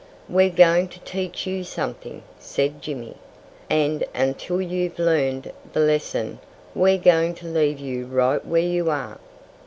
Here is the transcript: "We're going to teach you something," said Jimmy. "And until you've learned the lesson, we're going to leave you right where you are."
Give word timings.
"We're 0.27 0.49
going 0.49 0.87
to 0.87 0.99
teach 1.01 1.45
you 1.45 1.63
something," 1.63 2.23
said 2.39 2.81
Jimmy. 2.81 3.17
"And 3.69 4.03
until 4.15 4.59
you've 4.59 4.97
learned 4.97 5.51
the 5.73 5.79
lesson, 5.79 6.39
we're 6.73 6.97
going 6.97 7.35
to 7.35 7.45
leave 7.47 7.77
you 7.79 8.07
right 8.07 8.43
where 8.43 8.63
you 8.63 8.89
are." 8.89 9.19